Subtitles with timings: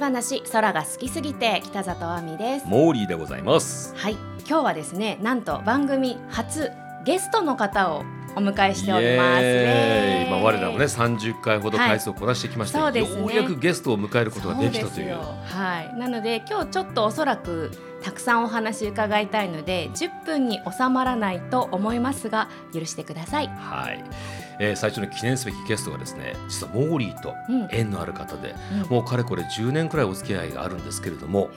[0.00, 4.16] 10分天体話空が好きすぎて北里亜美ですモーリーでございますはい
[4.48, 6.72] 今日はですねなんと番組初
[7.04, 8.02] ゲストの方を
[8.36, 10.28] お迎えしておりますね。
[10.30, 15.16] まあ我らもね30回ほど回数をこなしてきました、はい、ね、ようやくゲストを迎えることができたという。
[15.16, 15.98] はい。
[15.98, 17.72] なので今日ちょっとおそらく
[18.04, 23.48] たくさんお話伺いたいので10分に収まらないと思いますが許してください。
[23.48, 24.04] はい。
[24.60, 27.34] えー、最初の記念すべきゲストがですね実はモーリーと
[27.72, 31.50] 縁のある方で、うん、もうかれこれ10年くらいお付き合いがあるんですけれども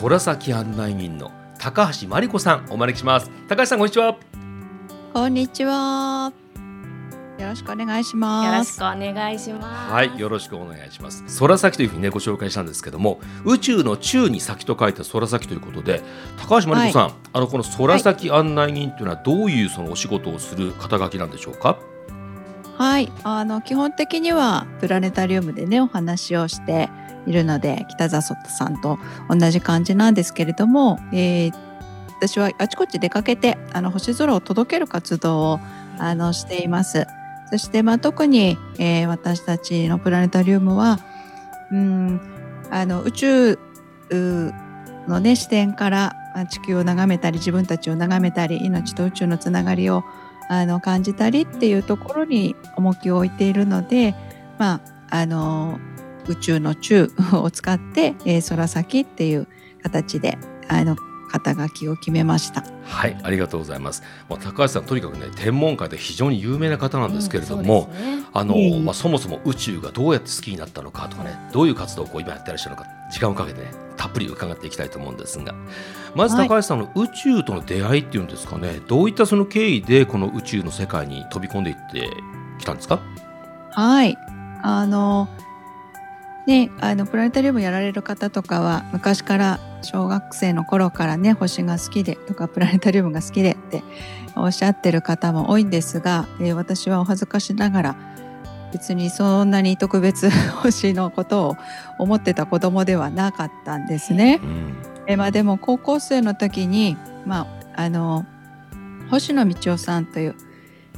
[0.00, 4.16] 空先案内人の高橋真理子さんお招きします高橋さんこんにちは
[5.12, 6.32] こんにちは。
[7.38, 8.80] よろしくお願いします。
[8.80, 9.92] よろしくお願いします。
[9.92, 11.24] はい、よろしくお願いします。
[11.38, 16.02] 空先というふうにねご紹介したんですけども、宇宙の宙に先と書いた空先ということで、
[16.38, 21.68] 高橋真理子さん、はい、あのこの空先案内人というのはどういうそのお仕事をする肩書きなんでしょうか？
[21.70, 21.91] はい、
[22.76, 26.88] はいあの基本的にはプラネタリウムでねお話をして
[27.26, 31.52] いるので、北里さんと同じ感じなんですけれども、えー、
[32.16, 35.60] 私はあちこち出かけてあの星空を届ける活動を
[35.98, 37.06] あのしています。
[37.50, 40.98] そして、まあ、特に、えー、私たちのプラネタリウムは、
[41.70, 42.20] うん、
[42.70, 43.58] あの宇宙
[45.06, 46.16] の、ね、視点から
[46.48, 50.02] 地球を眺めたり自分たちを眺めたり命と宇宙のつながりを
[50.52, 54.14] あの感じたりっていうところに重きを置いているので、
[54.58, 55.80] まあ、あの
[56.28, 59.48] 宇宙の宙を使って、えー、空先っていう
[59.82, 60.36] 形で
[60.68, 60.94] あの
[61.32, 62.62] 肩書きを決めました。
[62.84, 64.02] はいありがとうございます。
[64.28, 75.54] もう高橋さんとにかくね天文界で非常に有名な方なんですけれども、うんね、あの、まあ、そもそも宇宙がどうやって好きになったのかとかねどういう活動をこう今やってらっしゃるのか時間をかけてねたっぷり伺っていきたいと思うんですが
[76.14, 82.10] まず高橋さんの宇宙との出会いっていうんですかね、はい、どういったその経緯でこの宇宙の世界に飛び込んでいって
[82.58, 83.00] きたんですか？
[83.72, 84.16] はい。
[84.64, 85.28] あの
[86.46, 93.82] ね、あのプラネタリウムやられる方とかは昔から小学生の頃からね星が好きでとかプラネタリウムが好きでって
[94.36, 97.96] おっしゃってる方も多いんですが、えー、私はお恥ずかしながら
[98.72, 100.30] 別にそんなに特別
[100.62, 101.56] 星のことを
[101.98, 104.40] 思ってた子供ではなかったんですね。
[104.42, 104.74] うん、
[105.06, 108.24] えまあ、でも高校生の時に、まあ、あの
[109.10, 110.34] 星野道夫さんという、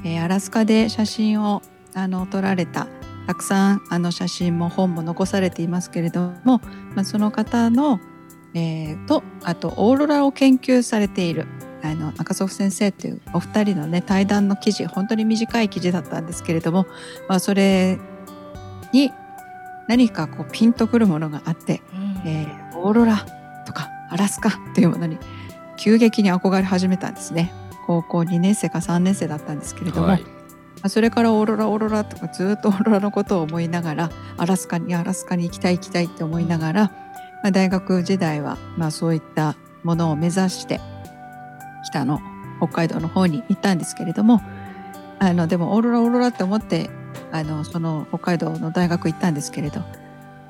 [0.04, 1.62] えー、アラスカで写真を
[1.94, 2.86] あの撮られた
[3.26, 6.60] たくさんあの写真も本も残されていますけれども、
[6.94, 7.98] まあ、その方の、
[8.54, 11.46] えー、とあとオーロラを研究されている
[11.82, 16.86] あの赤祖父先生というお二人のね対談の記事本当に短い記事だったんですけれども、
[17.28, 17.98] まあ、それ
[18.92, 19.12] に
[19.86, 23.26] 何かこうピンとくるものがあって、うん、えー、オーロラ
[23.66, 25.18] とかアラスカというものに
[25.76, 27.52] 急激に憧れ始めたんですね。
[27.86, 30.24] 高校2年生か3年生だったんですけれども、はい、
[30.88, 36.92] それからオーロラオーロラとかずっとオーロラのことを思いながらアラスカにアラスカに行きたい行きたいって思いながら、
[37.44, 40.80] まあ、大学時代はまあそういったものを目指して
[41.84, 42.18] 北の
[42.56, 44.40] 北海道の方に行ったんですけれども
[45.18, 46.88] あのでもオーロラオーロラって思って
[47.32, 49.82] あのその北海道の大学行ったんですけれど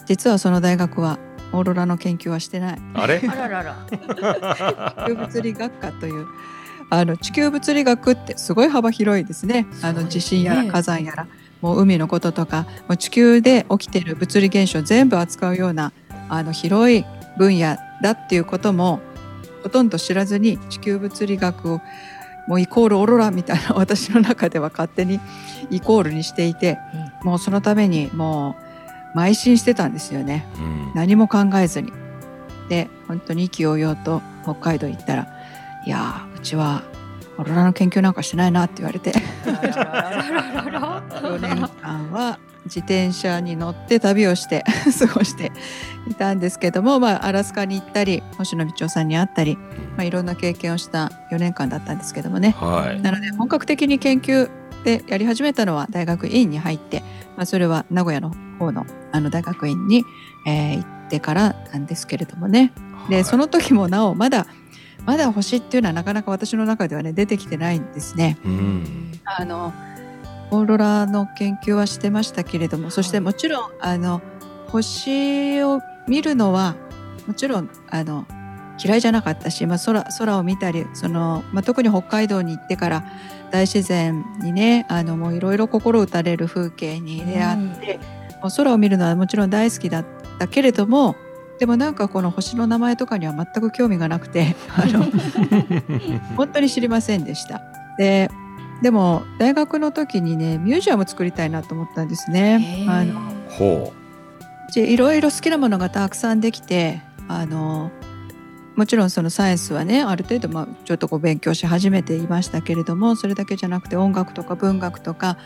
[0.07, 1.19] 実はその大学は
[1.53, 2.79] オーロラの研究はしてない。
[2.95, 3.21] あれ？
[3.29, 5.07] あららら。
[5.09, 6.27] 物理学科という
[6.91, 9.67] あの地球物理学ってすごい幅広いですね。
[9.83, 11.27] あの地震やら火山やら、
[11.61, 15.93] もう海のこととか、もう地球で起きている物理現象全部扱うような
[16.37, 17.05] あの広い
[17.37, 19.01] 分野だっていうことも
[19.63, 21.81] ほとんど知らずに地球物理学を
[22.47, 25.21] もうイコールオーロラみたいな私の中では勝手に
[25.71, 26.79] イコールにしていて、
[27.23, 28.57] うん、もうそのためにも
[29.15, 31.93] う邁進してたんですよね、うん、何も考えずに。
[32.69, 35.27] で本当に意気揚々と北海道行ったら
[35.87, 36.83] いやうちは
[37.37, 39.13] オーロラの研究なんかしてないなって言われて。
[39.13, 44.65] 4年間は自転車に乗って旅をして
[44.99, 45.53] 過ごして
[46.09, 49.57] いたんですけども、まあ、アラスカに行ったり星野道夫さんに会ったり、
[49.97, 54.51] まあ、いろんな経験をした4年間だったんですけどもね、はい、なので本格的に研究
[54.85, 57.01] でやり始めたのは大学院に入って、
[57.37, 60.05] まあ、それは名古屋の方のあの大学院に、
[60.47, 62.73] えー、行ってからなんですけれどもね。
[63.09, 64.47] でその時もなおまだ
[65.05, 68.39] まだ星っていうのはなかなか私の中ではね出てきてないんですね。
[69.25, 69.73] あの
[70.55, 74.23] オーロラの研究はしてましたけれどもそしてもちろんあの
[74.69, 76.77] 星を見るのは
[77.27, 78.27] もちろんあの
[78.83, 83.05] 嫌いじゃなかったし、まあ、空空を見たりその、まあ、特に北海道に行ってから
[83.51, 87.99] 大自然にねあのもういろいろ心打たれる風景に出会って、
[88.43, 90.07] もう空を見るのはもちろん大好きだっ
[90.39, 91.15] たけれども
[91.61, 95.07] でもなんかこの星の名前とかには全く興味がなくてあの
[96.37, 97.63] 本当に知りませんでした。
[97.97, 98.29] で
[98.85, 102.85] でも大学の時にねミュージアム作りたいなと思ったんですね。
[102.87, 103.95] あのほ
[104.77, 107.91] いろいろ好きなものがたくさんできてあの
[108.77, 115.39] もちろんそのサイエンスはねある程度まあちょっとこう勉強し始めていましたけれどもそれだけじゃなくて音楽とか文学とか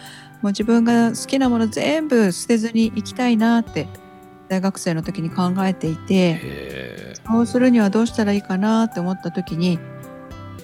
[0.42, 3.86] もう自分が好きなもの全部捨てずに行きたいなって
[4.48, 9.78] 大学生の時に考えていてそうするにはどうしたらいいかなって思った時に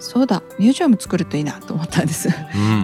[0.00, 2.28] そうだミュージアム作るといいなと思ったんです。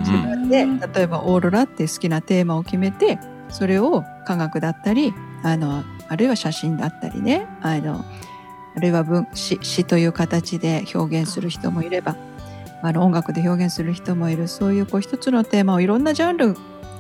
[0.01, 3.19] 自分で例えばオーロラって好きなテーマを決めて
[3.49, 5.13] それを科学だったり
[5.43, 8.05] あのあるいは写真だったりねあの
[8.77, 12.17] あるいは文詩詩という形で表現する人もいれば
[12.83, 16.55] あの音楽で表現する人もいるそういうこう一つのテーマをいろんなジャンル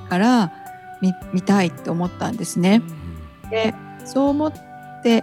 [0.08, 0.52] から
[1.00, 2.82] 見見たいと思ったんですね。
[3.50, 3.74] で
[4.04, 4.52] そう思っ
[5.02, 5.22] てい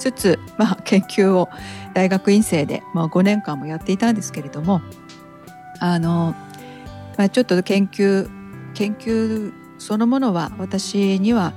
[0.00, 1.48] つつ、まあ、研究を
[1.94, 4.80] 大学院生で、まあ、5年間もやっていたんですけれども
[5.78, 6.34] あの、
[7.16, 8.28] まあ、ちょっと研究
[8.74, 11.52] 研究そのものは私には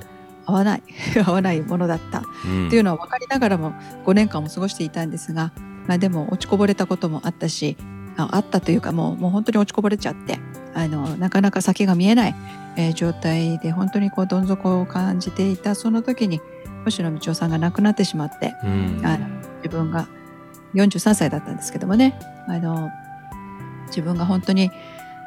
[0.46, 0.84] 合わない
[1.26, 2.24] 合わないものだったっ
[2.70, 3.74] ていうのは分かりながらも
[4.06, 5.52] 5年間も過ごしていたんですが、
[5.88, 7.78] まあ、でも落ちこぼれたこともあったし
[8.18, 10.40] ああったというかもうもう本当に落ちこぼれちゃって
[10.74, 12.36] あのなかなか先が見えない、
[12.76, 16.42] えー、状態で本当にこうどん底を感じていたその時に
[16.84, 19.28] 星野道夫さんが亡くなってしまって、うん、あの
[19.58, 20.08] 自分が
[20.74, 22.20] 43歳だったんですけどもね。
[22.48, 22.90] あの
[23.88, 24.72] 自分が本当に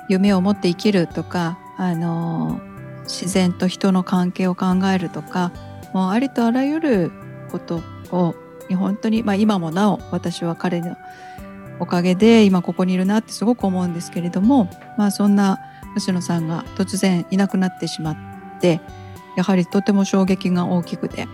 [0.09, 2.61] 夢を持って生きるとかあの
[3.05, 5.53] 自然と人の関係を考えるとか
[5.93, 7.13] もうありとあらゆる
[7.51, 7.81] こと
[8.11, 8.35] を
[8.75, 10.97] 本当に、まあ、今もなお私は彼の
[11.79, 14.69] おかげで今ここにいるなってすごく思うんですけれども、
[14.99, 15.61] まあ、そんな
[15.95, 18.17] 星野さんが突然いなくなってしまっ
[18.61, 18.81] て
[19.37, 21.29] やはりとても衝撃が大きくて、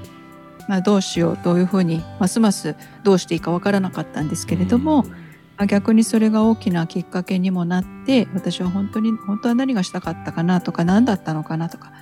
[0.68, 5.10] まあ、どうしようどういうふうにますますどうしていいかわからなかったんですけれども、ま
[5.58, 11.92] あ、逆にそれが大きなきっかけにもなって私は本当に本当は何がしたかったかなとか何だったのかなとか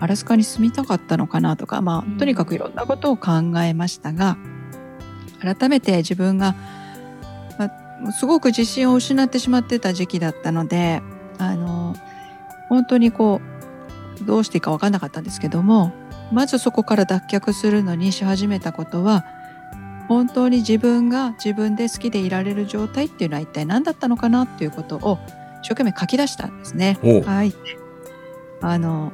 [0.00, 3.30] アラスカに住みたかったのかなとか、まあ、とにかくいろんなことを考
[3.62, 4.36] えましたが
[5.40, 6.54] 改めて自分が
[8.12, 11.02] すごく自信を失ってしまってた時期だったので
[11.38, 11.96] あの
[12.68, 13.57] 本当にこう
[14.24, 15.92] どうしていいか分かんなかったんですけども
[16.32, 19.24] まずそこから脱却するのにし始めたことは
[20.08, 25.18] 本当に自分が自分で好きでいられる状態っていうのは一体何だったのかなっていうことを
[25.62, 26.98] 一生懸命書き出したんですね。
[27.26, 27.52] はい、
[28.62, 29.12] あの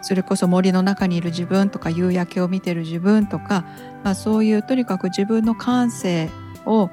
[0.00, 3.64] それこそ森の中にいる自分とか夕焼けを見てる自分とか、
[4.02, 6.30] まあ、そういうとにかく自分の感性
[6.66, 6.90] を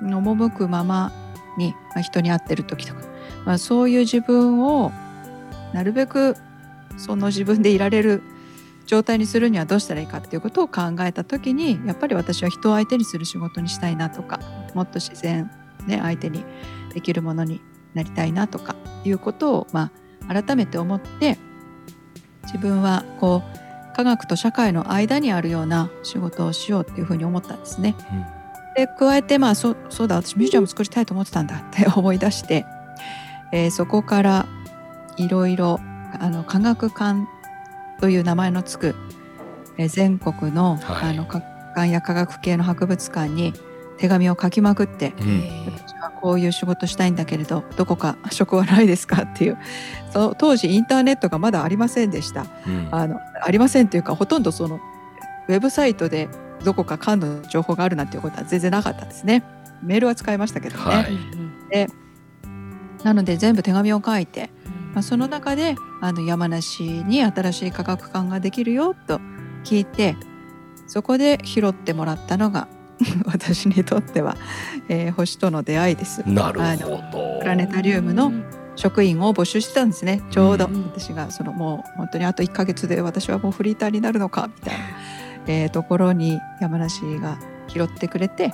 [0.00, 1.12] 赴くまま
[1.56, 3.00] に、まあ、人に会ってる時とか、
[3.44, 4.92] まあ、そういう自分を
[5.72, 6.36] なるべく
[6.96, 8.22] その自分でいられる
[8.86, 14.40] 状態にするにはどうしたらいいかっていうことを考えた時にやっぱり私は人を相手にする仕事にしたいなとか
[14.74, 15.50] もっと自然、
[15.86, 16.44] ね、相手に
[16.92, 17.60] できるものに
[17.94, 18.74] なりたいなとか
[19.04, 19.92] いうことを、ま
[20.28, 21.38] あ、改めて思って
[22.44, 23.42] 自分はこ
[23.92, 27.94] う科学と社会の間にあるような仕事をしようっていうふうに思ったんですね。
[28.10, 28.42] うん
[28.74, 32.64] で加えてまあそそうだ私ミュージアム作りたいと思ってたんだって思い出して、
[33.52, 34.46] えー、そこから
[35.16, 35.78] いろいろ
[36.20, 37.26] あの科学館
[38.00, 38.94] という名前のつく、
[39.78, 41.40] えー、全国の,、はい、あの科
[41.76, 43.54] 学や科学系の博物館に
[43.98, 49.58] 手紙を書きまくって、うん、私はこういう仕事したいんだけれどどこか職はないですかっていう
[50.10, 54.80] その当時インターネットがまだありませんでした、うん、あのありませんというかほとんどその
[55.48, 56.28] ウェブサイトで
[56.64, 59.42] どこか館の情報があるなんていうことは全然なかったですね。
[59.82, 60.84] メールは使いましたけどね。
[60.84, 61.18] はい、
[61.70, 61.88] で
[63.02, 64.50] なので全部手紙を書いて、
[64.92, 69.20] まあ、その中であの山梨に新しい科学館ができるよと
[69.64, 70.16] 聞いて
[70.86, 72.68] そこで拾ってもらったのが
[73.26, 74.36] 私にとっては、
[74.88, 76.22] えー、星との出会いです。
[76.26, 77.38] なるほど。
[77.40, 78.32] プラネタリウムの
[78.76, 80.22] 職員を募集してたんですね。
[80.30, 84.84] ちょうど私がそのもう本当にあと1か月で私はもうフリーターになるのかみたいな
[85.46, 88.52] えー、ところに山梨が拾ってくれて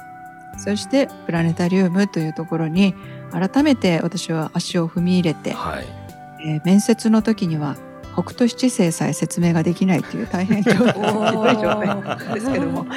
[0.57, 2.95] そしてプラネタリウムというところに
[3.31, 5.87] 改めて私は足を踏み入れて、はい、
[6.45, 7.77] えー、面接の時には
[8.15, 12.87] 北斗七星さえ説明ができないという大変ひどい状態なんですけども。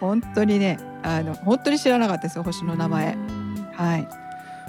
[0.00, 3.16] 本当にねあの本当に知らなかったですよ星の名前。
[3.72, 4.08] はい。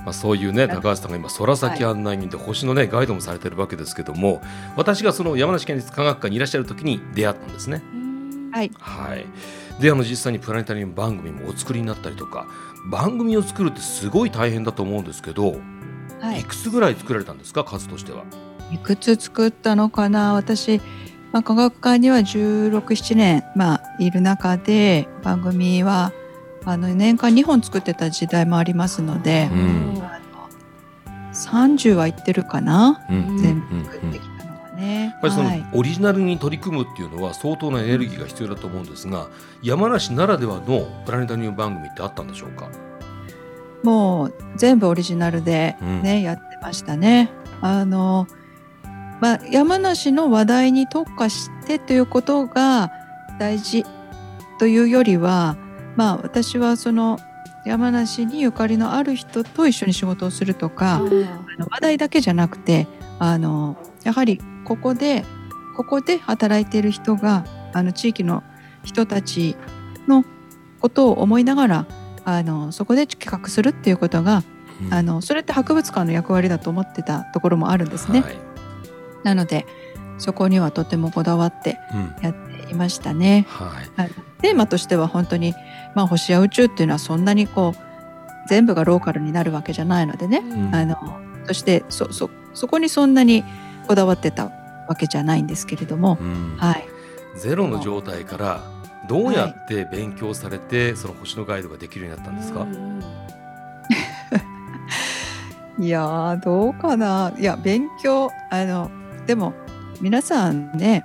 [0.06, 4.40] まあ、そういうね高橋さんが今空先案内人で星のねガイドもされてるわけですけども
[4.76, 7.82] 私がその山梨県立科学館にいらっしゃる時に出会ったんですね。
[8.52, 9.26] はい、はい、
[9.82, 12.48] であの実際にプラネタリウム番組もお作りになったりとか
[12.90, 15.58] 番組を作るってすごい大変だと思うんですけど、は
[16.34, 17.64] い、いくつぐらい作られたんですか？
[17.64, 18.24] 数としては。
[18.72, 20.34] いくつ作ったのかな？
[20.34, 20.82] 私、
[21.32, 26.14] まあ、科学館には1617年、まあ、いる中で番組は
[26.64, 30.02] あの年間2本作ってた時代もありますので、うん、
[31.34, 35.06] 30はいってるかな、うん、全部作ってきたのはね。
[35.06, 39.28] やっぱりそのオリジナルに取り組むっていうのは相当なエネルギーが必要だと思うんですが、
[39.62, 42.70] 山梨ならではのプラネタリウム番組ってあったんでしょうか？
[43.84, 47.30] もう全部オリジナルでね、うん、やってましたね。
[47.62, 48.28] あの
[49.22, 52.92] まあ、山梨の話題に特化してということが
[53.40, 53.86] 大事
[54.60, 55.58] というよりは、
[55.96, 57.18] まあ、私はその
[57.66, 61.24] 山梨にゆかりのある人と一緒に仕事をするとか、うん、
[61.70, 65.26] 話題だけじゃなくてあのやはりここで
[65.76, 68.44] ここで働いている人があの地域の
[68.84, 69.56] 人たち
[70.08, 70.24] の
[70.80, 71.86] ことを思いながら
[72.26, 74.44] あのそこで企画するっていうことが、
[74.84, 78.22] うん、あのそれって博物館の役割だと思ってたところもあるんですね。
[78.22, 78.38] はい、
[79.24, 79.66] なので
[80.18, 81.78] そこにはとてもこだわって
[82.22, 83.46] やっていましたね。
[83.60, 85.54] うんはい、テーマとしては本当に、
[85.94, 90.98] まあ、星や宇宙っていうのはそんなにこう全部がローカルになるわけじゃないのでね、うん、あの
[91.48, 93.44] そしてそそそこにそんなに
[93.88, 94.52] こだわってた
[94.88, 96.88] わけじゃないんですけれども、うん、はい、
[97.36, 98.64] ゼロの状態から
[99.08, 102.68] どうやって勉強されて、はい、その星のガイドができるようになったんですか、
[105.80, 107.34] いやどうかな。
[107.38, 108.90] いや勉強あの
[109.28, 109.54] でも
[110.02, 111.04] 皆さんね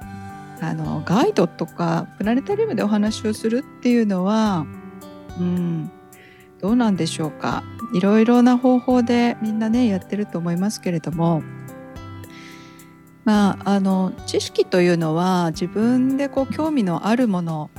[0.60, 4.66] あのガイドとかプラネタリウムでお話をするっていうのは、
[5.38, 5.90] うん、
[6.60, 7.64] どうなんでしょうか。
[7.92, 11.42] いろいろな方法でみんなねやってると思いますけれども
[13.24, 17.70] まああの知識というのは自分でこう興味のあるもの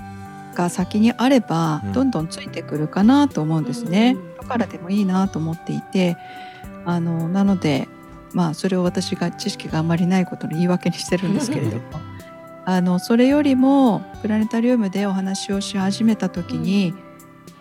[0.55, 4.15] が先にあればどんどんついてくるかなと思うんですね。
[4.39, 6.17] だからでもいいなと思っていて
[6.85, 7.87] あのなので
[8.33, 11.83] まあそれを私が知識があまりないことの言い訳にしてるんですけれども
[12.65, 16.93] あのそれよりもプラネタリウムでお話をし始めた時に、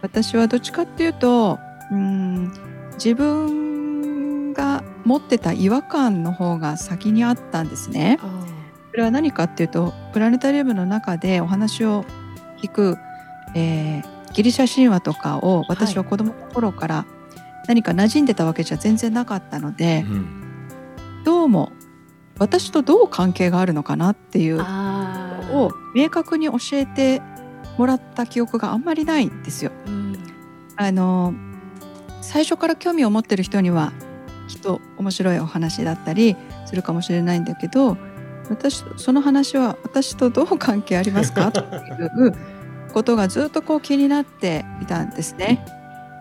[0.02, 1.58] 私はどっちかっていうと
[1.90, 2.52] うん
[2.94, 8.18] 自分が持ってた違和感の方が先にあったんですね。
[8.90, 12.04] それは何かっていうとプラネタリウムの中でお話を
[12.62, 12.98] 聞く、
[13.54, 17.06] えー、ギリシャ神話とかを私は子供の頃から
[17.68, 20.72] 何か馴染んでたわけじゃ全然なかったので、うん、
[21.24, 21.72] どうも
[22.38, 27.20] 私とどう関係があるのかなっていうのを明確に教えて
[27.76, 29.72] もらった記憶があんまりないんですよ。
[29.86, 30.16] うん、
[30.76, 31.34] あの
[32.22, 33.92] 最初から興味を持ってる人には
[34.48, 36.36] きっと面白いお話だったり
[36.66, 37.96] するかもしれないんだけど
[38.50, 41.48] 私その話は私とどう関係ありますか？
[41.48, 42.34] っていう
[42.92, 45.64] ことがずっとこう気になっていたんですね。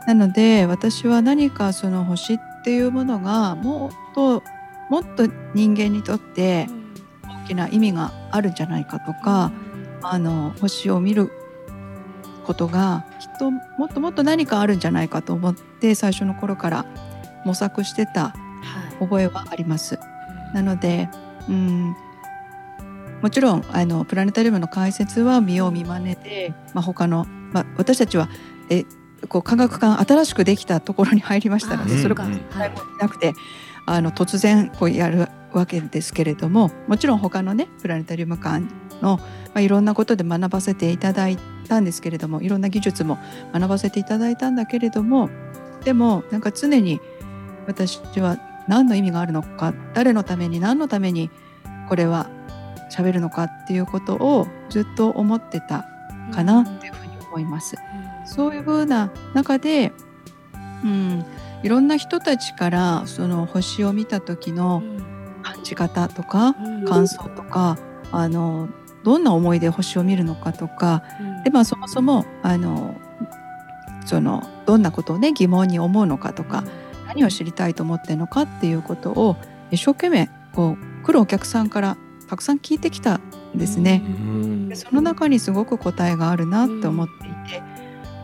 [0.07, 4.43] なので私は何かその星っていうものがもっと
[4.89, 6.67] もっと人間にとって
[7.45, 9.51] 大きな意味があるんじゃないかとか、
[10.01, 11.31] あの星を見る
[12.45, 16.85] ことがきっともっともっと何かあるんじゃないかと思って最初の頃から
[17.45, 18.33] 模索してた
[18.99, 19.95] 覚えはあります。
[19.95, 20.01] は
[20.51, 21.09] い、なので、
[21.47, 21.95] うん、
[23.21, 28.29] もちろんあのプラネタリウムの解説は見よう見まねで、まあ、他の、まあ、私たちは
[28.69, 28.85] え
[29.27, 32.25] こう科学館新しくできたところに入りましたのでそれが
[32.99, 33.33] なくて、
[33.85, 38.65] あの突然こうやるわけですけれどももちろん他のねプラネタリウム館
[39.01, 43.17] の、まあ、いろんなことで学ばせていただいたんですけれどもいろんな技術も
[43.51, 45.29] 学ばせていただいたんだけれども
[45.83, 47.01] でもなんか常に
[47.67, 51.31] 私は何の意味があるのか誰のために何のために
[51.87, 52.29] これは
[52.89, 55.85] 喋るのかっていうことをずっと思ってた
[56.31, 56.61] かな。
[56.61, 57.75] っていうふうに思います。
[58.25, 59.91] そういうふうな中で、
[60.83, 61.25] うん、
[61.63, 64.81] いろんな人たちからその星を見た時の
[65.41, 66.55] 感じ方とか
[66.87, 67.77] 感想とか
[68.11, 68.69] あの
[69.03, 71.03] どんな思いで星を見るのかとか、
[71.43, 72.95] でまあそもそもあの
[74.05, 76.63] そのどんなことをね疑問に思うのかとか、
[77.07, 79.35] 何を知りたいと思ってるのかっていうことを
[79.71, 81.97] 一生懸命こう来るお客さんから
[82.29, 83.21] たくさん聞いてきたん
[83.55, 84.03] ですね。
[84.69, 87.63] でその中にすごく答えがあるなって思っていて。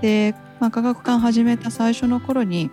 [0.02, 2.70] で、まあ、科学館始めた最初の頃に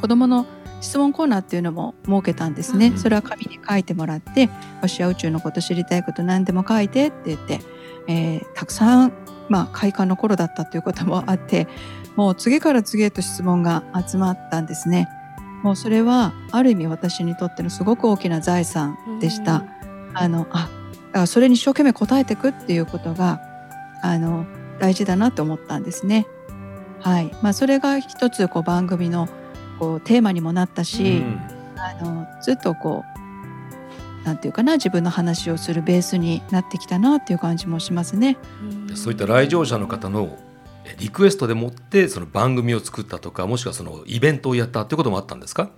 [0.00, 0.46] 子どもの
[0.80, 4.48] 質問コーナーっていうのも設けたんですね、うん、それは紙に書いてもらって
[4.82, 7.60] 星や宇宙のこと知りたいこと何でも書いてって言って、
[8.06, 9.12] えー、たくさん
[9.48, 11.66] まあ開館の頃だったということもあって
[12.14, 15.08] もう次から次へと質問が集まったんですね。
[15.62, 19.68] もうそれはある意味私にとってのすごく大きな財産でした、うん、
[20.18, 20.68] あのあ
[21.08, 23.40] だからそれに一生懸命答えていくっていうことが
[24.02, 24.46] あの
[24.80, 26.26] 大事だなと思ったんですね。
[27.00, 27.34] はい。
[27.42, 29.28] まあ、それが一つこう番組の
[29.78, 31.40] こうテーマにもなったし、うん、
[31.76, 33.04] あのずっとこ
[34.22, 38.36] うなんていうかな自分の話をするベースになってきたなっていう感じもしますね。
[38.94, 40.36] そういった来場者の方の
[40.98, 45.70] リクエストでもってその番組を作ったとかもしくはそのイベントをやったってこともあったんですか？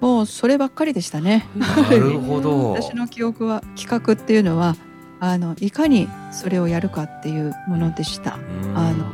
[0.00, 1.48] もうそればっかりでしたね。
[1.56, 2.72] なるほど。
[2.80, 4.76] 私の記憶は企画っていうのは
[5.20, 8.38] あのいかにそれをやるかっていうものでした。
[8.74, 9.06] あの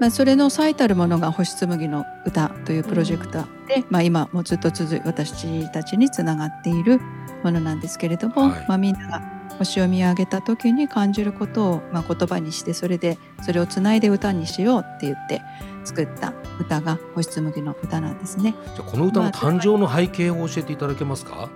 [0.00, 5.30] まあ、それの最たるものが「星紬の歌」というプロジェクトで、まあ、今もうずっと続い私
[5.70, 7.00] たちにつながっている
[7.44, 9.22] ものなんですけれども、はいまあ、みんなが
[9.58, 15.42] 星を見上げた時に感じることを、まあ、言葉にしてそれでそれをつないで歌にしようって言って
[15.84, 18.54] 作った歌が「星紬の歌」なんですね。
[18.74, 21.48] じゃあこの歌の誕生の背景を教えていただけますか？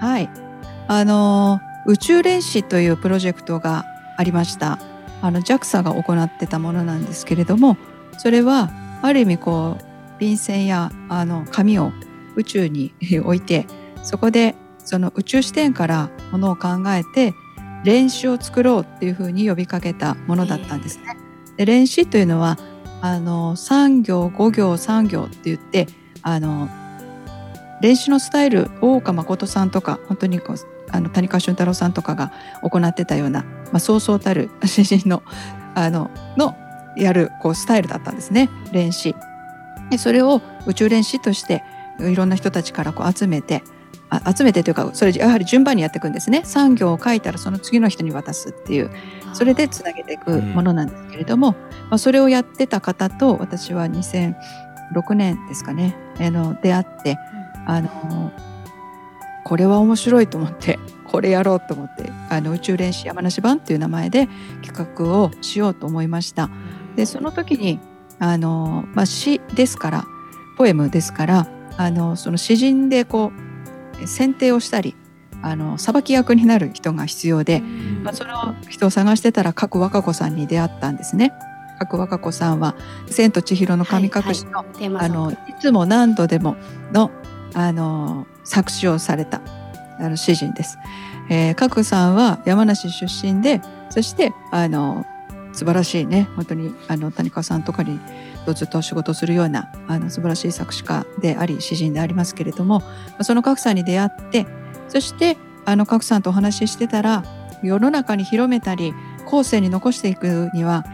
[0.00, 0.28] はい、
[0.88, 3.84] あの宇宙連詩というプロジェクトが
[4.16, 4.78] ありました。
[5.22, 7.76] あの JAXA が行ってたものなんですけれども、
[8.18, 8.70] それは
[9.02, 9.84] ある意味こう
[10.18, 11.92] 便箋やあの紙を
[12.36, 12.92] 宇宙に
[13.24, 13.66] 置いて、
[14.02, 14.54] そこで
[14.84, 17.34] その宇宙視点からものを考えて
[17.84, 21.16] 練習を作ろうっていうふうに呼びかけたものだったんですね。
[21.56, 22.58] で練習というのは
[23.00, 25.86] あの3行5行3行って言って
[26.22, 26.68] あの
[27.80, 30.56] 練習のスタイル大岡誠さんとか本当にこう
[30.90, 35.22] あの谷川俊太郎さんとかが行ってたような、まあ、そうそうたる 詩人の
[35.74, 36.56] あのの
[36.96, 39.14] やるこうスタイルだったんですね練習
[39.90, 41.62] でそれを宇宙練習として
[42.00, 43.62] いろんな人たちからこう集めて
[44.36, 46.42] 集めてというかそれやはり順番にやっていくんですね。
[46.44, 48.90] 産業を書いたらその次の人に渡すっていう。
[49.34, 51.52] それでつなげていくものなんですけれども、
[51.90, 57.18] まあ、それをやってた方と私は2006年ですかねあの出会って
[57.66, 58.32] あの
[59.44, 64.28] これは面白いと思ってこれやろうと思ってあの宇宙練習山梨版っていう名前で
[64.62, 66.48] 企画をしようと思いました。
[66.96, 67.80] でその時に
[68.20, 70.04] あの、まあ、詩ですから
[70.56, 73.43] ポエムですからあのその詩人でこう
[74.06, 74.94] 選定をしたり
[75.42, 77.60] あの裁き役になる人が必要で、
[78.02, 81.32] まあ、その人を探してたら角和歌子さんに出会ったんですね。
[81.78, 82.76] 角和歌子さんは
[83.10, 86.56] 「千と千尋の神隠しの」テーマソングあのいつも何度でも
[86.92, 87.10] の
[87.52, 89.40] あの作詞をされた
[89.98, 90.78] あの詩人です。
[91.28, 95.04] えー、角さんは山梨出身でそしてあの
[95.52, 97.98] 素晴らしいね本当にあの谷川さんとかに
[98.44, 102.86] とずっと仕事をするようなあの素晴らしい作詞家であり詩人でありますけれどもま
[103.18, 104.46] あその角さんに出会って
[104.88, 107.24] そしてあの角さんとお話ししてたら
[107.62, 108.92] 世の中に広めたり
[109.26, 110.84] 後世に残していくには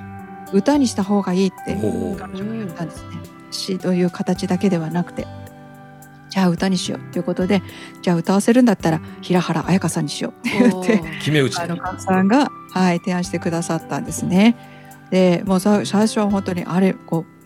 [0.52, 3.20] 歌にした方がいいって彼女が言ったんですね。
[3.50, 5.26] 詩という形だけではなくて
[6.28, 7.62] じゃあ歌にしようということで
[8.02, 11.66] じゃあ歌わせるんだったら平原綾香さんにしようって言って決め打ちさ
[12.22, 14.56] んが、はい、提案してくださったんですね。
[15.10, 17.39] でもうさ最初は本当にあれこう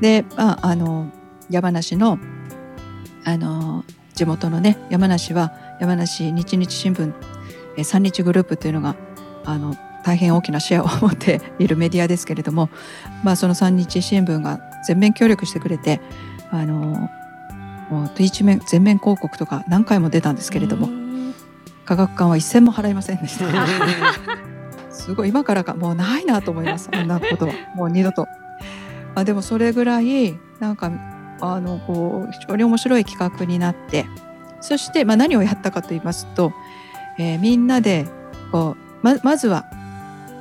[0.00, 1.10] で、まあ、あの
[1.50, 2.18] 山梨の
[3.24, 7.12] あの地元のね山梨は山梨日日新聞
[7.76, 8.96] えー三日グループというのが
[9.44, 12.70] あの大変大きなシェアを持って いるメディアですけれども、
[13.24, 16.00] まあ、その三日新聞が全面協力してくれて
[16.50, 17.10] あの
[17.90, 20.88] もう一面全面広告とか何回も出たんですけれども
[21.84, 23.46] 科学館は一銭も払いませんでした。
[24.90, 28.26] すごい今からかもうないなと思いますあんなことはもう二度と。
[29.16, 30.92] あでもそれぐらいなんか
[31.40, 34.06] あのこう非常に面白い企画になって
[34.60, 36.52] そして、まあ、何をやったかと言いますと、
[37.18, 38.06] えーみんなで
[38.52, 39.64] こうままずは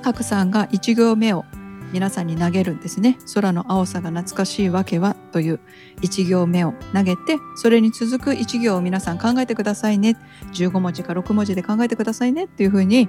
[0.03, 1.45] 賀来さんが1行目を
[1.91, 5.59] 皆さんに投げるんですね「空の青さが懐かしいわけは」という
[6.01, 10.17] 1行目を投げてそれに続く1行を皆さん考えてくださいね。
[10.51, 12.45] 15文字か6文字で考えてくださいね。
[12.45, 13.07] っていうふうに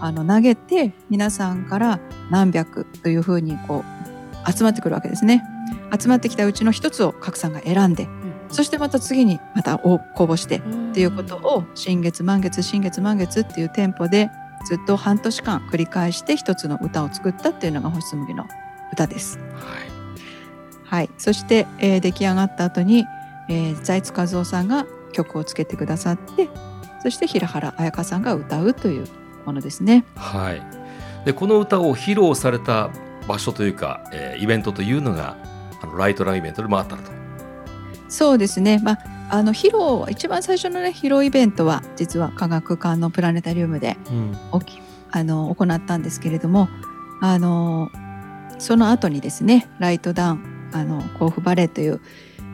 [0.00, 2.00] あの投げて皆さんから
[2.30, 3.95] 何百というふうにこう
[4.46, 5.44] 集まってくるわけですね。
[5.98, 8.08] 集まってきたうちの一つを賀来さんが選んで
[8.48, 10.60] そしてまた次にまた公募してっ
[10.92, 14.30] ていうことを新月満月新月満月っていうテンポで
[14.66, 18.46] ずっと半年間繰り返して一つの歌を作ったっていうのが星紬の
[18.92, 19.38] 歌です。
[19.38, 19.96] はい
[20.84, 23.04] はい、そして、えー出来上がった後に、
[23.48, 26.48] えー財津和夫さんが曲をつけてくださって
[27.02, 29.06] そして平原綾香さんが歌うという
[29.44, 30.04] ものですね。
[30.14, 30.62] はい、
[31.24, 32.90] でこの歌を披露された
[33.26, 35.36] 場所というか、えーイベントというのが
[35.82, 37.16] あのライトランイベントでもあったと。
[38.08, 38.98] そうですね、まあ、
[39.30, 43.96] あの披露一番最初のね披露イベントは実は科学館のプラネタリウムで
[44.60, 46.68] 起きあの行ったんですけれども
[47.20, 47.90] あの
[48.58, 52.00] その後にですねライトダウンあの甲府バレーという、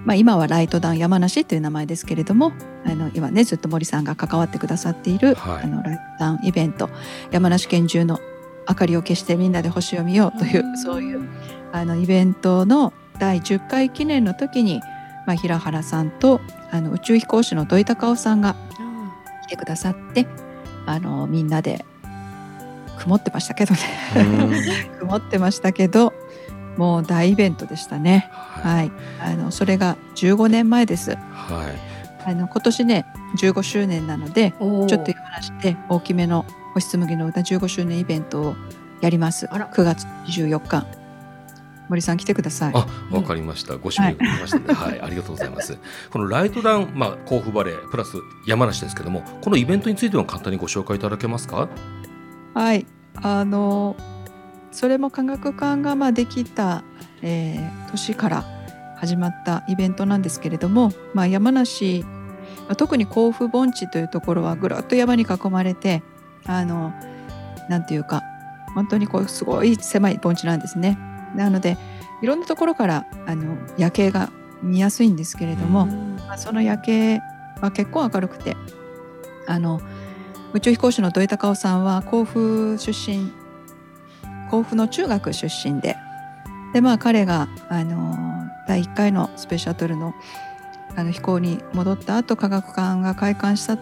[0.05, 2.53] まあ、今はライトダウン山梨という名前ですけれども
[2.85, 5.65] あの今ねずっと森さんが関わってくださっている、はい。
[5.65, 6.91] あのライトダウンイベント
[7.31, 8.19] 山梨県中の
[8.69, 11.29] 明かりを消してみんなで星を見ようというそういう
[11.73, 14.81] あのイベントの第10回記念の時に、
[15.27, 18.57] まあ、平原さんとあの宇宙飛行士の土井隆夫さんが
[19.47, 20.27] 来てくださって
[20.87, 21.85] あのみんなで
[22.99, 23.81] 曇ってましたけどね
[25.01, 26.13] 曇ってましたけど
[26.77, 28.31] もう大イベントでしたね。
[28.31, 31.11] ははい、あのそれが15年前です。
[31.11, 31.93] はい。
[32.25, 38.57] あの今年ね15周年なのでちょっと山梨で大きめの星紬の歌15周年イベントを
[39.01, 39.47] やります。
[39.47, 40.87] 9月24日。
[41.89, 42.73] 森さん来てください。
[42.75, 43.77] あ、わかりました。
[43.77, 44.91] ご指名がましたね、はい。
[44.93, 45.77] はい、ありがとうございます。
[46.11, 51.69] このライトダウン、まあ甲府バレープラス山梨ですけども、このイベントについては簡単にご紹介いただけますか？
[52.55, 53.97] はい、あの
[54.71, 56.83] それも科学館がまあできた、
[57.21, 58.45] えー、年から
[58.97, 66.03] 始まったイベントなんですけれども、まあ、山梨、まあ、特に甲府盆地というところはぐるっと山に囲まれて
[66.47, 66.93] あの
[67.69, 68.23] なんていうか
[68.75, 70.99] 本当にこうすごい狭い盆地なんですね。
[71.35, 71.77] なので
[72.23, 74.31] いろんなところからあの夜景が
[74.63, 77.21] 見やすいんですけれども、まあ、その夜景
[77.61, 78.57] は結構明るくて
[79.47, 79.81] あの
[80.53, 83.33] 宇宙飛行士の土井隆夫さんは甲府出身
[84.51, 85.97] 甲府の中学出身で
[86.75, 88.17] でまあ彼があの
[88.69, 90.15] 第1回のスペシャトルの
[90.95, 93.79] あの飛行に戻った後科学館が開館した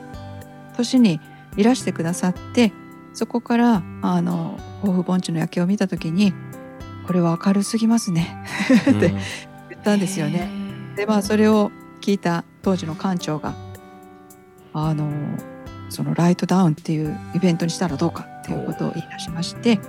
[0.76, 1.20] 年に
[1.56, 2.72] いらしてくださって
[3.12, 6.32] そこからあの甲府盆地の夜景を見た時に
[7.06, 8.44] これは明るすぎますね。
[8.90, 9.08] って
[9.70, 10.48] 言ったんですよね。
[10.94, 13.54] でまあそれを聞いた当時の館長が
[14.72, 15.10] あの
[15.88, 19.80] そのライトダウンっていうイベントにしたらどうかっていうことを言い出しまして、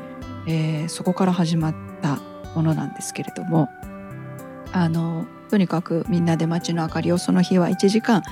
[0.48, 2.20] えー、そこから始まった
[2.56, 3.70] ものなんですけれども
[4.72, 8.24] あのとにかくみんなで街の明かりをその日は1時間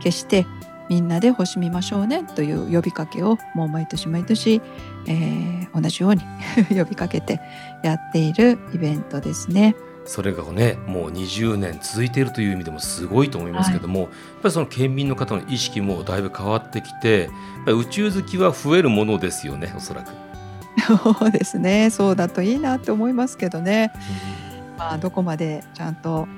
[0.00, 0.46] 消して
[0.88, 4.60] みんなで星見ましょうねという呼びかけをもう毎年毎年、
[5.06, 6.22] えー、同じように
[6.76, 7.40] 呼びかけて
[7.82, 9.74] やっているイベントですね。
[10.06, 17.30] それがねもう20年続いているという意味でもすごいと思いますけども、はい、やっぱりその県民の方の意識もだいぶ変わってきて
[17.66, 20.12] 宇宙好きは増えるものですよねおそらく。
[20.86, 23.92] そうですねそうだといいなって思いますけどね、
[24.72, 26.28] うん、まあ、どこまでちゃんと、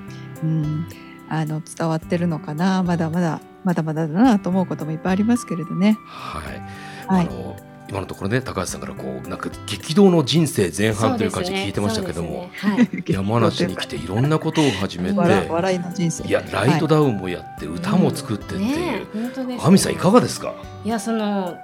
[0.41, 0.87] うん、
[1.29, 5.97] あの伝わってるのかなまだまだまだまだだなと思うこともいっぱいありますけれどね。
[6.05, 7.57] はい、はい、あの
[7.89, 12.51] 今のところね高橋さんからこうなんか激動の人生前半という感じ聞いてましたけども、ねね。
[12.55, 16.27] はい、 山梨に来ていろんなことを始めて笑いの人生。
[16.27, 20.53] いやライトダウンもやって、はい、歌も作ってっていう、うんね、亜美さんいかがですか？
[20.83, 21.55] いやその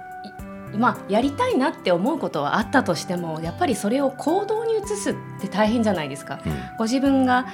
[0.76, 6.40] まあ、やりたいなって思うことはあったとしてもやっぱりそれを行動に移すって大変じゃないですか。
[6.44, 7.46] うん、ご自分が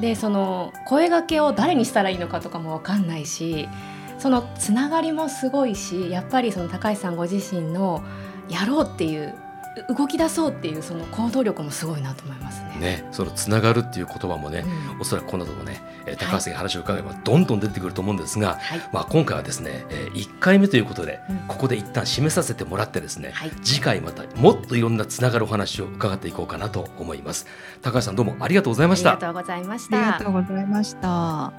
[0.00, 3.68] でその声がけを誰にしたらいいのかとかも分かんないし
[4.18, 8.02] そのつながりもすごいしやっぱりその高橋さんご自身の
[8.48, 9.34] やろうっていう
[9.88, 12.76] 動き出そうっていうその行動力もすごいなと思いますね。
[12.80, 15.80] ね、そのつながるっていう言葉もね、うん、おそらくこの後もね、
[16.18, 27.46] 高橋さんに話を伺えばどんどん出てくると思うんですが、はい、まあ今回はですね、えー、1回目ということで、うん、ここで一旦締めさせてもらってですね、はい、次回またもっといろんなつながるお話を伺っていこうかなと思います。
[27.82, 29.12] 高橋さんどうもありがとうございました。
[29.12, 29.96] ありがとうございました。
[29.96, 31.52] ありがとうございました。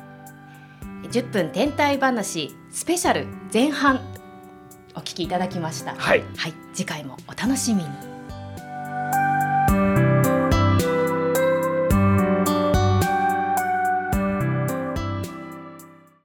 [1.04, 4.02] 10分天体話スペシャル前半
[4.98, 5.96] お聞きいただきました。
[5.96, 8.17] はい、はい、次回もお楽しみに。